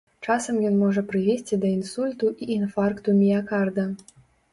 [0.27, 3.85] Часам ён можа прывесці да інсульту і інфаркту міякарда.